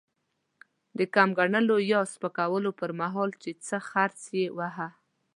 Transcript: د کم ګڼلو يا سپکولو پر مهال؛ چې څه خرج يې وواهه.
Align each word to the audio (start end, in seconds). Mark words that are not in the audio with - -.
د 0.97 0.99
کم 1.15 1.29
ګڼلو 1.37 1.77
يا 1.91 1.99
سپکولو 2.13 2.71
پر 2.79 2.89
مهال؛ 3.01 3.29
چې 3.43 3.51
څه 3.67 3.77
خرج 3.89 4.21
يې 4.37 4.45
وواهه. 4.55 4.87